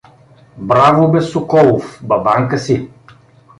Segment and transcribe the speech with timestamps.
[0.71, 2.89] —Браво бе, Соколов, бабанка си!